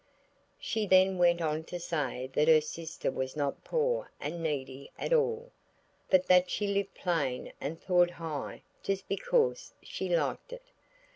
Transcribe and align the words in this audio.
She 0.59 0.87
then 0.87 1.19
went 1.19 1.41
on 1.43 1.63
to 1.65 1.79
say 1.79 2.27
that 2.33 2.47
her 2.47 2.59
sister 2.59 3.11
was 3.11 3.35
not 3.35 3.63
poor 3.63 4.09
and 4.19 4.41
needy 4.41 4.89
at 4.97 5.13
all, 5.13 5.51
but 6.09 6.25
that 6.25 6.49
she 6.49 6.65
lived 6.65 6.95
plain 6.95 7.53
and 7.61 7.79
thought 7.79 8.09
high 8.09 8.63
just 8.81 9.07
because 9.07 9.75
she 9.83 10.09
liked 10.09 10.53
it! 10.53 10.71